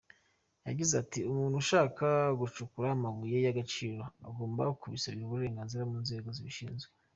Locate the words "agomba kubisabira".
4.27-5.25